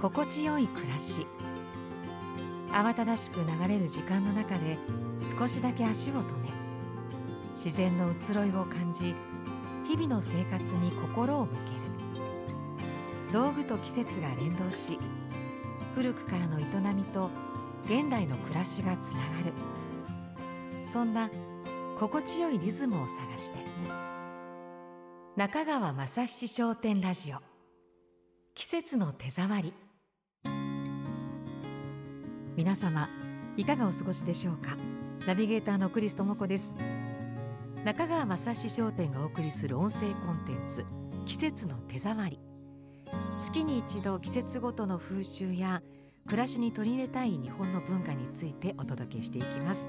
[0.00, 1.26] 心地よい暮らし。
[2.70, 4.78] 慌ただしく流れる時間の中で
[5.22, 6.50] 少しだけ足を止め
[7.52, 9.14] 自然の移ろいを感じ
[9.86, 13.32] 日々の生活に心を向ける。
[13.32, 14.98] 道具と季節が連動し
[15.94, 17.30] 古くからの営みと
[17.84, 19.52] 現代の暮らしがつながる。
[20.86, 21.30] そんな
[21.98, 23.58] 心地よいリズムを探して
[25.36, 27.38] 中川雅七商店ラジオ。
[28.54, 29.87] 季節の手触り。
[32.58, 33.08] 皆様
[33.56, 34.76] いかがお過ごしでしょうか？
[35.28, 36.74] ナビゲーターのクリストモコです。
[37.84, 40.84] 中川雅史商店がお送りする音声コンテンツ
[41.24, 42.40] 季節の手触り。
[43.38, 45.82] 月に一度季節ごとの風習や
[46.26, 49.88] 暮らしに取り入れたい日本の文化についてお届けしていきます。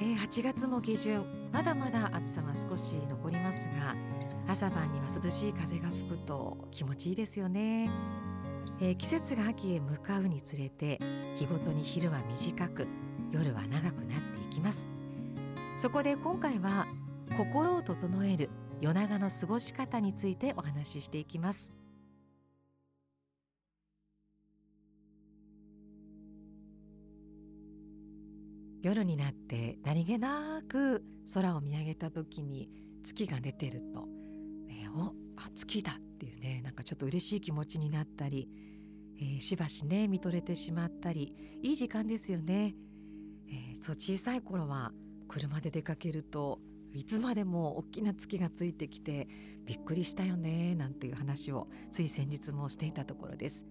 [0.00, 1.24] えー、8月も下旬。
[1.52, 3.94] まだまだ暑さは少し残りますが
[4.48, 7.88] 朝晩には涼しい風が吹くと気持ちいいですよね、
[8.80, 10.98] えー、季節が秋へ向かうにつれて
[11.38, 12.86] 日ごとに昼は短く
[13.30, 14.86] 夜は長くなっていきます。
[15.76, 16.86] そこで今回は
[17.36, 18.50] 心を整える
[18.80, 21.72] 夜長の過ごし方についてお話ししていきます。
[28.82, 32.68] 夜になって何気なく空を見上げた時に
[33.02, 34.06] 月が出てると、
[34.66, 36.33] ね、おあ月だっていう
[36.74, 38.48] なんかちょっと嬉しい気持ちになったり、
[39.20, 42.74] えー、しばしね見とれてしまったりいい時間ですよね、
[43.48, 44.90] えー、そう小さい頃は
[45.28, 46.58] 車で出かけると
[46.92, 49.28] いつまでも大きな月がついてきて
[49.64, 53.66] びっくりしたよねなんていう話をつい先日もしていたところです。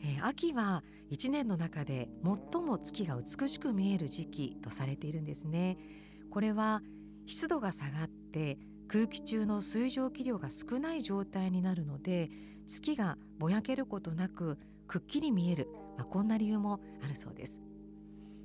[0.00, 2.08] えー、秋は1年の中で
[2.52, 5.78] 最も月が美しく見える時期とされているんですね
[6.30, 6.82] これは
[7.26, 12.30] 湿度が下がって空気中の水蒸気量が少ない状態になるので
[12.66, 17.60] 月がぼやけることなくくっきり見える、まあ、こんな理由もあるそうです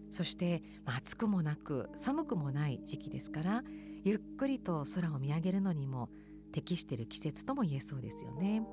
[0.10, 3.64] そして、まあ、暑くもなく寒くもない時期ですから
[4.04, 6.10] ゆっくりと空を見上げるのにも
[6.52, 8.64] 適している季節とも言えそうですよね。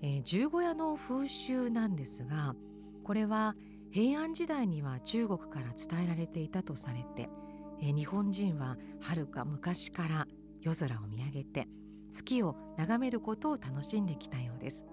[0.00, 2.54] えー、十五夜の風習なんですが
[3.04, 3.54] これは
[3.92, 7.28] 平安時代には中国から伝えられていたとされて、
[7.82, 10.26] えー、日本人ははるか昔から
[10.62, 11.68] 夜空を見上げて
[12.12, 14.86] 月を眺めることを楽しんできたようです。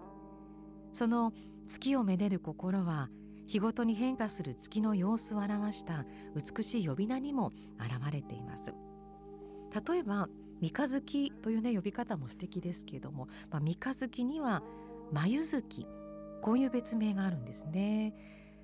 [0.91, 1.31] その
[1.67, 3.09] 月をめでる心は
[3.45, 6.05] 日ごとに変化する月の様子を表した
[6.35, 8.73] 美しい呼び名にも現れています。
[9.87, 10.27] 例えば
[10.61, 14.63] 三日月というね呼び方も素敵ですけれども、まあ、三日月には
[15.11, 15.85] 眉月
[16.41, 18.13] こういう別名があるんですね。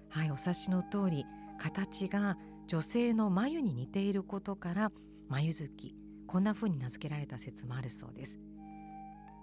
[0.10, 1.26] はいお察しの通り
[1.58, 2.38] 形が
[2.68, 4.92] 女性の眉に似ていることから
[5.30, 5.96] 眉月
[6.28, 8.40] こんな風に名付けられた説もあるそうです。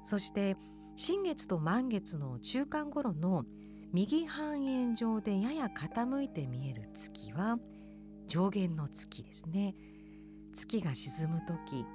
[0.05, 0.57] そして
[0.97, 3.45] 新月と満月の中間頃の
[3.93, 7.59] 右半円上でやや傾いて見える月は
[8.27, 9.75] 上限の月ですね。
[10.55, 11.87] 月が沈む時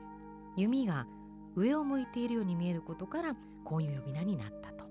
[0.56, 1.08] 弓が
[1.56, 3.36] 上を向いているように見えることから
[3.66, 4.86] こういう呼び名になったと。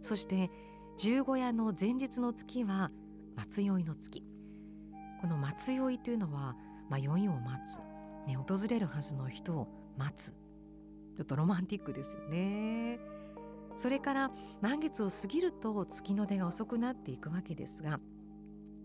[0.00, 0.50] そして
[0.98, 2.90] 十五夜の前日の月は
[3.36, 4.27] 松酔いの月。
[5.20, 6.56] この松酔いというのは、
[6.88, 7.78] まあ、酔いを待つ、
[8.26, 10.30] ね、訪れるはずの人を待つ。
[10.30, 13.00] ちょっとロマンティックですよね。
[13.76, 14.30] それから
[14.60, 18.00] 満月を過ぎると月の出が遅くなっていくわけですが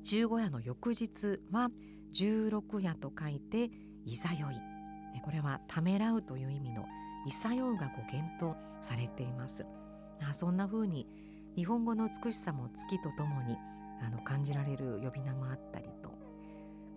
[0.03, 1.69] 十五夜の翌日は
[2.11, 3.71] 十六夜と書いて
[4.05, 4.55] いざ酔い。
[5.23, 6.85] これはためらうという意味の
[7.25, 9.65] いさようが語源とされています。
[10.21, 11.07] あそんな風に
[11.55, 13.57] 日本語の美しさも月とともに
[14.01, 15.89] あの感じられる呼び名もあったり、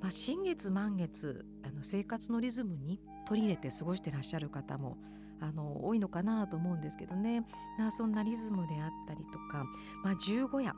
[0.01, 4.97] まあ、新月満月あの生活のリズムに取り入れて過ごしてらっしゃる方も
[5.41, 7.45] あの多いのかなと思うんですけどね、
[7.79, 9.65] まあ、そんなリズムであったりとか、
[10.03, 10.75] まあ、十五夜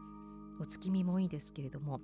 [0.61, 2.01] お月見もいいですけれども、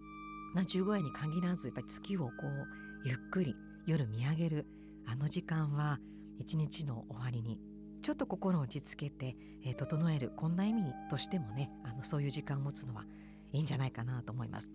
[0.54, 3.56] まあ、十五夜に限らずやっぱり月をこうゆっくり
[3.86, 4.66] 夜見上げる
[5.06, 5.98] あの時間は
[6.38, 7.58] 一日の終わりに
[8.02, 13.04] ちょっと心を落ち着けて、えー、整えるこんな意味としてもねあのそういう時間を持つのは
[13.52, 14.70] いいんじゃないかなと思います。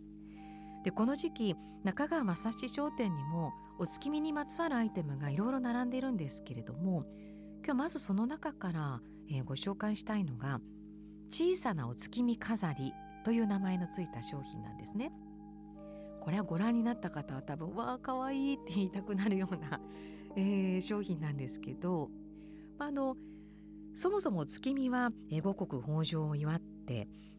[0.84, 7.06] でこの時期中川正七商店にもお月見にまつわるアイテムがいろいろ並んでいるんですけれども
[7.66, 10.60] 今日まずその中から、えー、ご紹介したいのが
[11.32, 12.94] 小さなお月見飾り
[13.24, 15.12] という名前のついた商品なんですね。
[16.22, 19.80] これはご覧になった方は多分わあかわいいって言いたくなるような、
[20.36, 22.10] えー、商品なんですけど
[22.78, 23.16] あの
[23.94, 26.79] そもそも月見は五穀豊穣を祝って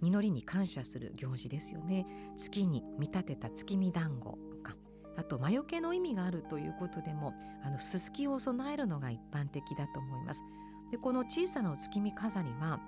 [0.01, 2.07] 実りに感謝する行事ですよね。
[2.37, 4.77] 月に見立てた月見団子とか
[5.17, 10.43] あと魔除けの意味があるということでもあのすすきを備えるのが一般的だと思います。
[10.91, 12.81] でこの小さな月見飾りは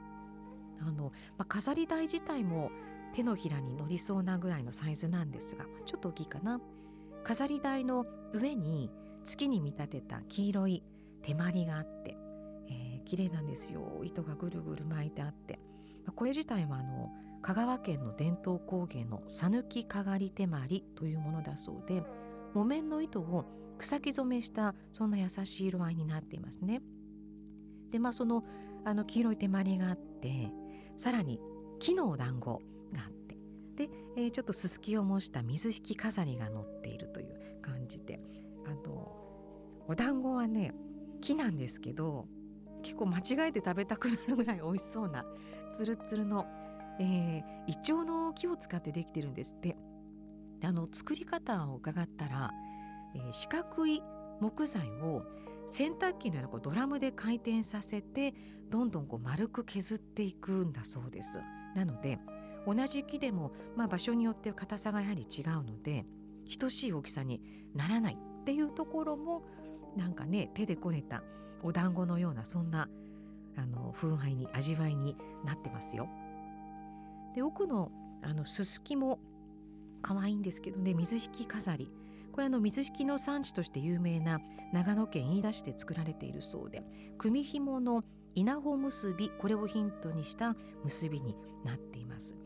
[0.81, 2.71] あの、まあ、飾り台自体も
[3.13, 6.61] 手のひらに乗りそうなぐらいのサイズなんですがちょっと大きいかな。
[7.25, 8.91] 飾り台の上に
[9.25, 10.83] 月に見立てた黄色い
[11.23, 12.17] 手まりがあって、
[12.69, 14.03] えー、綺麗なんですよ。
[14.03, 15.61] 糸がぐるぐる巻いてあって、
[16.11, 17.13] これ自体はあの
[17.43, 22.03] 香川県の伝統工芸の讃岐かがり手まりというものだそうで
[22.55, 23.45] 木綿の糸を
[23.79, 26.83] 草木染めしたそんな優しい色合いになっていますね。
[27.91, 28.45] でまあその
[28.85, 30.51] あの黄色い手まりがあって
[30.97, 31.41] さらに
[31.79, 32.63] 木のお団子
[32.93, 33.37] があって
[33.77, 38.21] で、えー、ちょっとすすきを模した水引飾りが乗っているという感じで
[38.67, 39.13] あの
[39.89, 40.73] お団子はね
[41.21, 42.27] 木なんですけど
[42.83, 45.25] 結構間違えて食べたくなるぐらい美味しそうな
[45.73, 46.47] つるつるの、
[47.01, 49.77] えー、イチョウの木を使ってできてるんですって
[50.65, 52.51] あの作り方を伺ったら、
[53.15, 54.03] えー、四角い
[54.41, 55.25] 木材を
[55.67, 58.35] 洗濯機のようなこうドラムで回転させて
[58.71, 61.39] どんどんこう丸く削っていくんだそうです。
[61.75, 62.19] なので
[62.67, 66.07] 同じ木でも、まあ、場所によって硬さがやはり違うので
[66.59, 67.41] 等しい大きさに
[67.75, 69.45] ならないっていうところも
[69.97, 71.23] なんかね手でこねた
[71.63, 72.89] お団子のようなそんな
[73.57, 76.09] あの風合いに味わいになってますよ。
[77.35, 77.91] で奥の
[78.23, 79.19] あのすすきも
[80.01, 81.91] 可愛いんですけどね水引飾り
[82.33, 84.41] これあの水引の産地として有名な
[84.73, 86.83] 長野県飯田市で作られているそうで
[87.19, 88.05] 組紐の
[88.35, 92.37] 稲穂結びこれをヒントにした結びになっています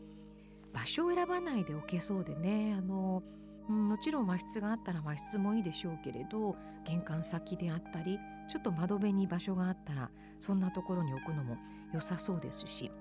[0.73, 3.23] 場所を選ばないでおけそうでねあの、
[3.69, 6.55] うん、もちろん和室があったら和室もいいでしょうけれど
[6.85, 10.09] 玄関先であったりちょっと窓辺に場所があったら
[10.39, 11.57] そんなところに置くのも
[11.93, 12.91] 良さそうですし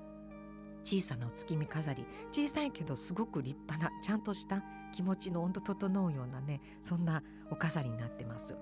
[0.84, 4.62] 小さなお月見飾り小さいけどすごく立派なちゃんとした
[4.92, 8.56] 気持ちの温度整うようなねそんなお飾りになってます。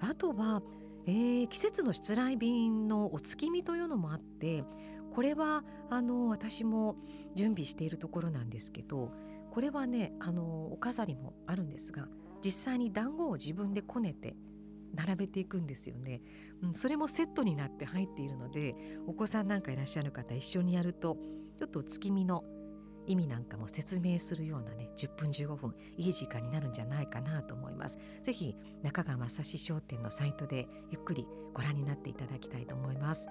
[0.00, 0.62] あとは、
[1.06, 4.64] えー、季節の失礼便のお月見というのもあって
[5.14, 6.96] これはあの私も
[7.34, 9.12] 準備しているところなんですけど
[9.50, 12.06] これはねあのお飾りもあるんですが
[12.44, 14.36] 実際に団子を自分でこねて
[14.94, 16.22] 並べていくんですよね、
[16.62, 18.74] うん、それもセットになって入っているので
[19.06, 21.16] お子さんなんかいらっしゃる方一緒にやると
[21.58, 22.44] ちょっと月見の
[23.06, 27.98] 意味なんかも説明するようなね10分15分いい時間になるんじゃないかなと思います。
[28.22, 33.28] ぜひ中川正史商店のサイトでゆっくりご覧になっていただきたいと思います。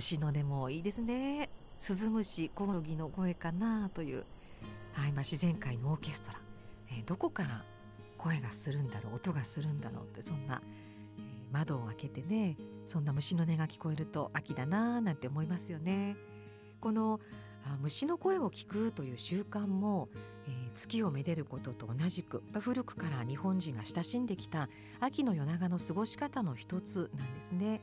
[0.00, 4.24] 虫の音もいいですねスズムシコオロギの声かなという、
[4.94, 6.38] はいまあ、自然界のオーケストラ、
[6.90, 7.62] えー、どこから
[8.16, 10.62] 声がするんだろう音がするんだろうってそんな、
[11.18, 12.56] えー、窓を開けてね
[12.86, 16.16] そんな虫の音が聞こえると秋だなーなんて思いますよね。
[16.80, 17.20] この
[17.66, 20.08] あ虫の声を聞くという習慣も、
[20.46, 27.82] えー、月をめでることと同じく古くから日本人が親しんできた秋の夜長の過ごし方の一つなんですね。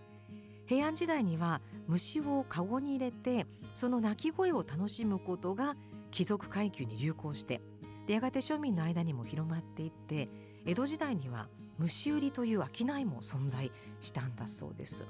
[0.68, 5.76] 平安時代には虫を籠に入れてその鳴き声を楽しむことが
[6.12, 7.62] 貴族階級に流行して
[8.06, 10.30] でやがて庶民の間にも広まっていって
[10.66, 11.48] 江戸時代には
[11.78, 13.72] 虫売りという商いも存在
[14.02, 15.06] したんだそうです。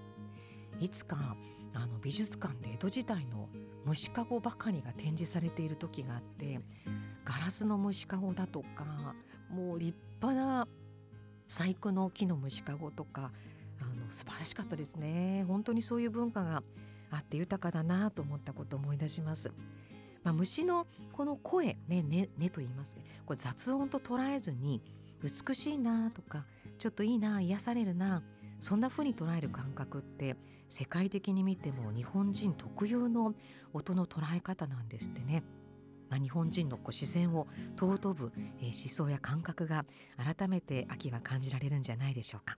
[0.80, 1.36] いつか
[1.74, 3.50] あの美術館で江戸時代の
[3.86, 6.60] 虫かごばかりが展示されている時があって
[7.24, 9.16] ガラスの虫かごだとか
[9.50, 10.68] もう立派な
[11.48, 13.32] 細工の木の虫かごとか
[13.82, 16.64] あの素晴らしかったですね本当にそういう文化が
[17.10, 19.52] あって豊かだなと思ったことを思い出します。
[20.24, 24.82] まあ、虫のこの声ねねねと言いますねこれ雑音と捉えずに
[25.24, 26.46] 美しいなとか
[26.80, 28.22] ちょっといいな癒されるな
[28.60, 30.36] そんな風に捉える感覚って
[30.68, 33.36] 世界的に見ても日本人特有の
[33.74, 35.44] 音の捉え方なんですってね。
[36.10, 38.32] まあ、日本人のこう自然を尊ぶ、
[38.62, 39.86] えー、思想や感覚が
[40.18, 42.58] 改めて秋は感じられるんじゃないでしょうか。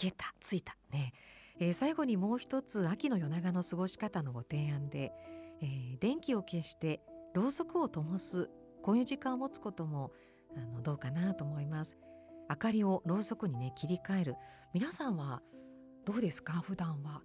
[0.00, 0.76] けたついた。
[0.90, 1.12] ね、
[1.60, 5.12] えー、最後にもう一つ秋の夜長の過ごし方のご提案で、
[5.60, 7.02] えー、電気を消して
[7.34, 8.50] ろうそくを灯す
[8.82, 10.10] こういう時間を持つことも
[10.56, 11.98] あのどうかなと思います。
[12.48, 14.36] 明かりをろうそくにね切り替える。
[14.72, 15.42] 皆さんは
[16.06, 16.54] どうですか？
[16.54, 17.20] 普段は。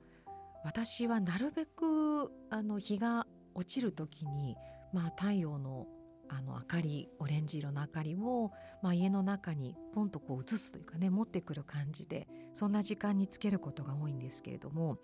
[0.63, 4.57] 私はなるべくあの日が落ちる時に
[4.93, 5.87] まあ太陽の
[6.27, 8.51] あの明かりオレンジ色の明かりを、
[8.81, 14.97] まあ、家の中にポンとこう映すというかね持ってくる感じでそんな時間につけることが多いんですけれども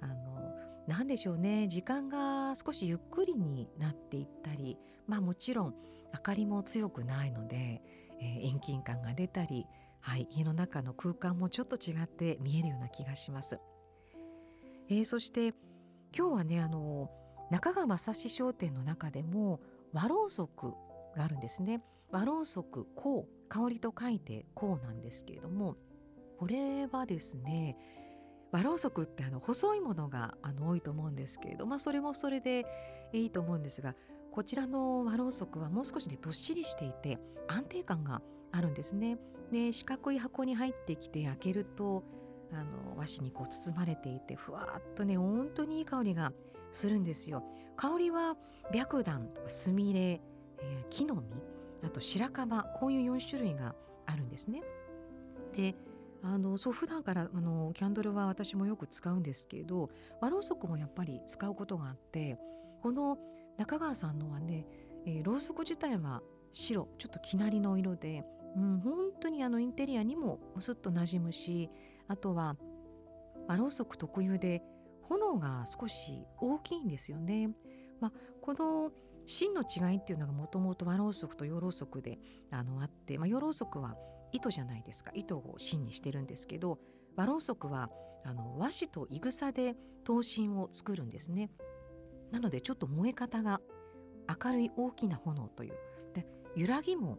[0.00, 0.52] あの
[0.86, 5.74] 何でしょうね時間が少しゆっくりになっていったりまあもちろん
[6.12, 7.82] 明かりも強くないので、
[8.20, 9.66] えー、遠近感が出たり
[10.00, 13.58] はい、家の中の空間もちょっと違って見えるような気がします。
[14.88, 15.54] えー、そして
[16.16, 17.10] 今日はねあの
[17.50, 19.60] 中川正史商店の中でも
[19.92, 20.72] 和ろうそく
[21.16, 21.82] があるんですね。
[22.10, 25.76] 和ろうそく香香りと書いて香なんですけれども
[26.38, 27.76] これはですね
[28.52, 32.66] 和ろうそくってあの細いものがあの多いと思うんですけれどまあそれもそれで
[33.12, 33.94] いいと思うんですが
[34.32, 37.18] こちらの和ろうそくはもう少しねどっしりしていて
[37.48, 39.18] 安定感があるんですね。
[39.52, 42.04] で四角い箱に入ってきて開けると
[42.52, 46.32] あの和紙にこう包まれていてふわっとね本当にいい香りが
[46.70, 47.42] するんですよ。
[47.80, 48.36] 香りは
[48.70, 51.22] 白檀とかすみれ、えー、木の実
[51.82, 54.62] あと白樺こういう4種類があるんですね。
[55.56, 55.74] で
[56.22, 59.88] あのそう普段からあのキャンドルは私もよく使うんですけれど
[60.20, 62.36] 和ろうそくもやっぱり使うことがあって
[62.82, 63.16] この
[63.56, 64.66] 中川さんのはね、
[65.06, 66.20] えー、ろうそく自体は
[66.52, 68.24] 白ちょっときなりの色で、
[68.56, 71.70] うん、本当にあのインテリアにもすっと馴染むし
[72.08, 72.56] あとは
[73.48, 74.62] 和ろうそく特有で
[75.00, 77.50] 炎が少し大きいんですよね。
[78.00, 78.92] まあ、この
[79.26, 82.18] 芯の違いっていうのがもともと和ろうそくと洋ろうそくで
[82.50, 83.96] あのあって、まあ、洋ろうそくは
[84.32, 86.78] 糸じゃないですか糸を芯にしてるんですけど
[87.16, 87.90] 和ろうそくは
[88.24, 91.50] あの和紙といぐさで刀身を作るんですね。
[92.30, 93.60] なのでちょっと燃え方が
[94.44, 95.74] 明るい大きな炎という
[96.14, 97.18] で揺らぎも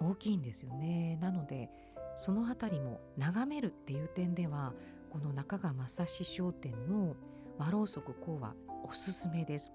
[0.00, 1.16] 大きいんですよね。
[1.20, 1.70] なので
[2.16, 4.72] その辺りも眺めるっていう点では
[5.10, 7.16] この中川正史商店の
[7.58, 9.72] 和ろうそく香はおすすめです。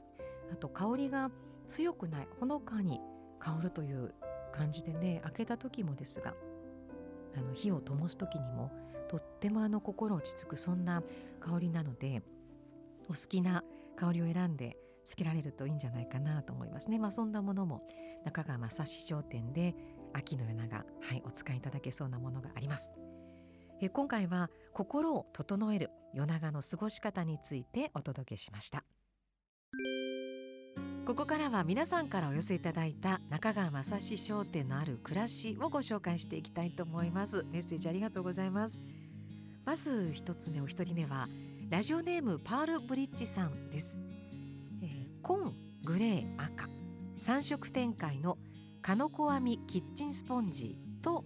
[0.51, 1.32] あと香りが
[1.68, 3.00] 強くないほのかに
[3.39, 4.13] 香るという
[4.51, 6.34] 感じでね開けた時もですが
[7.36, 8.72] あの火を灯す時にも
[9.08, 11.04] とってもあの心落ち着くそんな
[11.39, 12.22] 香りなので
[13.10, 13.63] お好きな
[13.96, 17.00] 香りを選んでつけられるといいんじゃないかなと思いますね。
[17.00, 17.88] まあ、そんなものも
[18.25, 19.74] 中川正史商店で
[20.13, 20.84] 秋の夜長、は
[21.16, 22.92] い、お使いいただけそうなものがあります。
[23.80, 28.84] え今回は心を整える夜長の過ごし方についてお届けしました。
[31.08, 37.46] ここからは皆さんからお寄せいただいた中川正史商店のある暮らしをご紹介していきたいと思います。
[37.50, 38.78] メッセージありがとうございます。
[39.64, 41.30] まず一つ目お一人目は
[41.70, 43.96] ラジオネームパールブリッジさんです、
[44.82, 45.54] えー、紺
[45.86, 46.68] グレー赤。
[47.18, 48.38] 三色展開の
[48.82, 51.24] カノコ編みキッチンスポンジと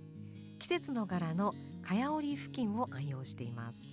[0.59, 3.87] 季節の柄の蚊帳織布巾を愛用しています。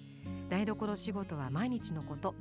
[0.50, 2.34] 台所仕事は毎日のこと。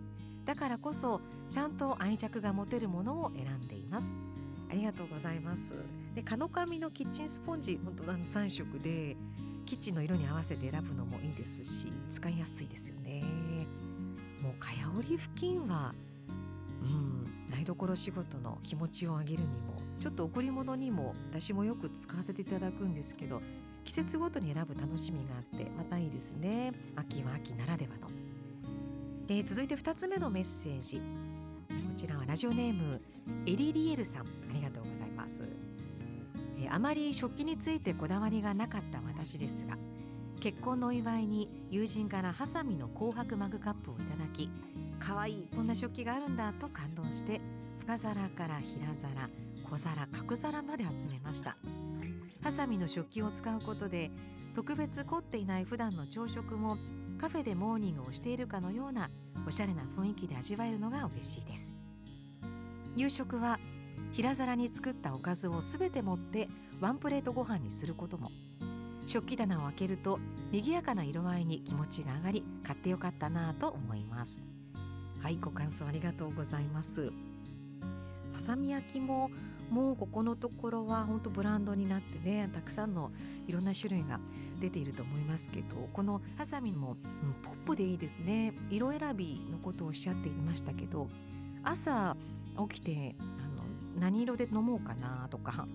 [0.47, 4.15] だからこそちゃんと愛着が持てるものを選んでいます。
[4.71, 5.75] ありがとうございます。
[6.15, 9.17] でカノカミのキッチンスポンジ本当あの3色で
[9.65, 13.23] キッチンの色に合わせて選ぶのもいいですし使いやすいですよね。
[14.41, 15.93] もう蚊帳織付近は
[16.81, 23.41] うん台所仕事の気持ちを上げるにもちょっと贈り物にも私もよく使わせていただくんですけど
[23.83, 26.71] 季節ごとに選ぶ楽しみがあってまたいいですね。
[26.95, 28.26] 秋は秋ならではの。
[29.29, 30.97] えー、続いて2つ目のメッセージ。
[30.97, 33.01] こちらはラジオネーム
[33.45, 34.21] エリリエルさん。
[34.21, 35.43] ありがとうございます、
[36.57, 39.77] えー、あまり食器についてこだわりがなかった私ですが
[40.39, 44.49] 結婚のお祝いに友人からハサミの紅白マグカップをいただき
[44.99, 47.41] 可愛いこんな食器があるんだと感動して
[47.79, 49.29] 深皿から平皿
[49.69, 51.57] 小皿角皿まで集めました。
[52.41, 54.09] ハサミの食器を使うことで
[54.55, 56.77] 特別凝っていない普段の朝食も
[57.17, 59.09] カフェでモーニングをしているかのような
[59.47, 61.75] おしゃれな雰囲気で味わえるのが嬉しいです。
[62.95, 63.59] 夕食は
[64.11, 66.47] 平皿に作ったおかずをすべて持って
[66.79, 68.31] ワンプレートご飯にすることも。
[69.07, 70.19] 食器棚を開けると
[70.51, 74.43] 賑やかな色合いに気持ちが上がり買ってよかったなと思います。
[75.21, 77.11] はいご感想ありがとうございます。
[78.33, 79.31] ハサミ焼きも
[79.69, 83.11] もうここのところは本当ブランドになってねたくさんの
[83.47, 84.19] いろんな種類が
[84.59, 88.53] 出ていると思いますけどこのハサミも、うん、ポップでいいですね。
[88.69, 91.07] 色選びのことをおっしゃっていましたけど
[91.63, 92.15] 朝
[92.69, 93.63] 起きてあの
[93.99, 95.67] 何色で飲もうかなとか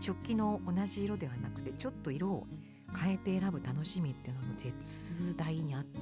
[0.00, 2.46] 食器の同じ色ではなくてちょっと色を
[2.96, 6.00] 変えて選ぶ楽しみっていうのも絶大にあって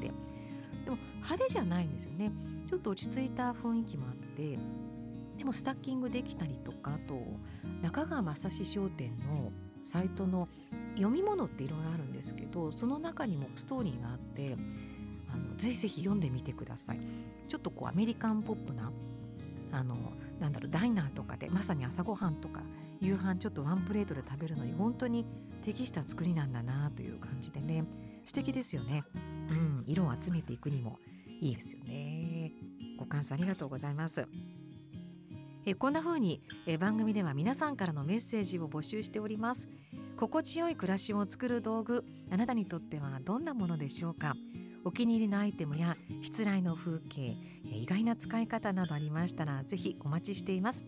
[0.85, 2.31] でも派手じゃないんですよね。
[2.69, 4.59] ちょっと落ち着いた雰囲気もあって
[5.39, 7.21] でもスタッキングできたりとかあと
[7.83, 10.49] 中川正史商店のサイトの
[10.97, 14.57] 読み物っていろいろあるんですけどその中にもストーリーがあって
[15.33, 17.00] あのぜひぜひ読んでみてください。
[17.49, 18.91] ちょっとこうアメリカンポップな
[19.73, 19.97] あの
[20.41, 22.62] なんだろうダイナーとかでまさに朝ごはんとか
[23.00, 25.26] 夕飯ちょっとワンプレートで食べるのに本当に
[25.62, 27.85] 適した作りなんだなという感じでね
[28.25, 29.05] 素敵ですよね。
[29.50, 30.99] うん色を集めていくにも
[31.41, 32.53] いいですよね。
[32.99, 34.26] ご感想ありがとうございます。
[35.65, 39.69] えこんな風にえ番組では皆さんからのメッセージを募集しております。
[40.17, 44.35] 心地よい暮らしを作る道具あなたにとってはどんなものでしょうか？
[44.85, 50.85] お気に入りのアイテムや失礼の風景意外な使い方などありましたらぜひお待ちしています。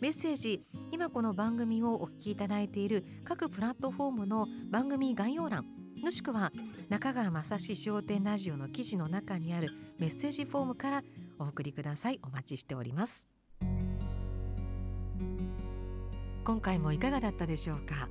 [0.00, 5.64] メッセージ今この番組をお聞きいただいている各プラットフォームの番組概要欄
[6.02, 6.50] もしくは
[6.88, 9.68] 中川雅史商店ラジオの記事の中にある
[9.98, 11.02] メッセージフォームから
[11.38, 12.18] お送りください。
[12.22, 13.28] お待ちしております。
[16.44, 18.08] 今回もいかがだったでしょうか？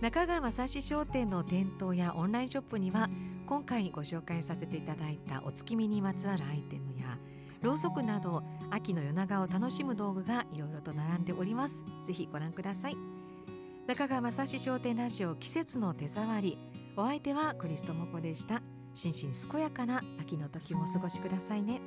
[0.00, 3.08] 中川雅史商店の店頭やオンラインショップには
[3.46, 7.18] 今回ご紹介させていただいたお月見にまつわるアイテムや
[7.62, 11.82] ろうそくなど秋の夜長を楽しむ道具がいろいろと並んでおります。
[12.04, 12.96] ぜひご覧ください。
[13.86, 16.58] 中川雅史商店ラジオ季節の手触り
[16.96, 18.62] お相手はクリストモコでした。
[18.94, 21.80] 心身健やかな秋の時もお過ごしくださいね。